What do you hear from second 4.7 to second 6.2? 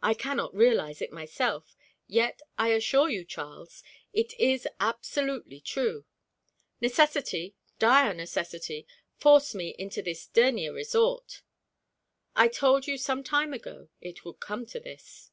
absolutely true.